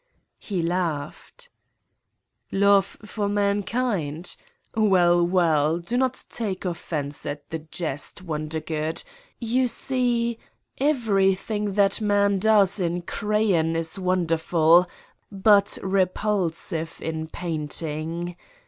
..."He 0.49 0.63
laughed. 0.63 1.49
"Love 2.51 2.97
for 3.05 3.29
mankind?... 3.29 4.35
Well, 4.75 5.21
well, 5.23 5.77
do 5.77 5.95
not 5.95 6.25
take 6.31 6.65
offense 6.65 7.23
at 7.27 7.47
the 7.51 7.59
jest, 7.59 8.23
Wondergood. 8.25 9.03
You 9.39 9.67
see: 9.67 10.39
everything 10.79 11.73
that 11.73 12.01
man 12.01 12.39
does 12.39 12.79
in 12.79 13.03
crayon 13.03 13.75
is 13.75 13.99
wonderful 13.99 14.87
but 15.31 15.77
repulsive 15.83 16.97
in 16.99 17.27
painting. 17.27 18.37